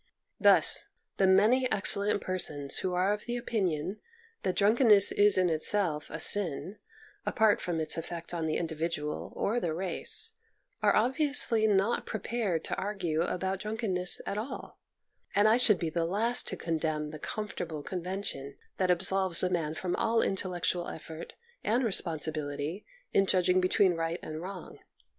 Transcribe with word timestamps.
Thus 0.39 0.85
the 1.17 1.27
many 1.27 1.71
excellent 1.71 2.21
persons 2.21 2.79
who 2.79 2.95
are 2.95 3.13
of 3.13 3.25
the 3.25 3.37
opinion 3.37 3.99
that 4.41 4.55
drunkenness 4.55 5.11
is 5.11 5.37
in 5.37 5.47
itself 5.47 6.09
a 6.09 6.19
sin, 6.19 6.79
apart 7.23 7.61
from 7.61 7.79
its 7.79 7.97
effect 7.99 8.33
on 8.33 8.47
the 8.47 8.57
individual 8.57 9.31
or 9.35 9.59
the 9.59 9.75
race, 9.75 10.31
are 10.81 10.95
ob 10.95 11.17
viously 11.17 11.69
not 11.69 12.07
prepared 12.07 12.63
to 12.63 12.75
argue 12.77 13.21
about 13.21 13.59
drunk 13.59 13.81
enness 13.81 14.19
at 14.25 14.39
all, 14.39 14.79
and 15.35 15.47
I 15.47 15.57
should 15.57 15.77
be 15.77 15.91
the 15.91 16.05
last 16.05 16.47
to 16.47 16.57
condemn 16.57 17.09
the 17.09 17.19
comfortable 17.19 17.83
convention 17.83 18.55
that 18.77 18.89
absolves 18.89 19.43
a 19.43 19.51
man 19.51 19.75
from 19.75 19.95
all 19.97 20.23
intellectual 20.23 20.87
effort 20.87 21.33
and 21.63 21.83
responsibility 21.83 22.87
in 23.13 23.27
judging 23.27 23.61
between 23.61 23.93
right 23.93 24.19
and 24.23 24.41
wrong. 24.41 24.79